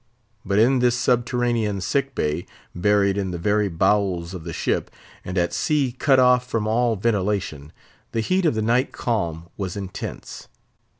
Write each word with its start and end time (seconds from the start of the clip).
But 0.43 0.57
in 0.57 0.79
this 0.79 0.97
subterranean 0.97 1.79
sick 1.79 2.15
bay, 2.15 2.47
buried 2.73 3.19
in 3.19 3.29
the 3.29 3.37
very 3.37 3.67
bowels 3.69 4.33
of 4.33 4.45
the 4.45 4.51
ship, 4.51 4.89
and 5.23 5.37
at 5.37 5.53
sea 5.53 5.91
cut 5.91 6.17
off 6.17 6.47
from 6.47 6.65
all 6.65 6.95
ventilation, 6.95 7.71
the 8.11 8.21
heat 8.21 8.47
of 8.47 8.55
the 8.55 8.63
night 8.63 8.91
calm 8.93 9.49
was 9.57 9.77
intense. 9.77 10.47